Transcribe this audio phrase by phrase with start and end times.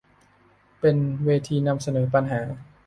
[0.79, 2.41] เป็นเวทีนำเสนอปัญหา